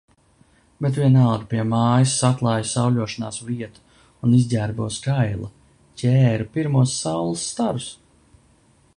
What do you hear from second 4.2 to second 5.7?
un izģērbos kaila,